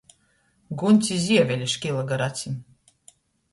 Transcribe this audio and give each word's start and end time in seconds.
Guņs 0.83 1.11
i 1.17 1.19
zievele 1.27 1.69
škila 1.75 2.03
gar 2.15 2.27
acim. 2.31 2.59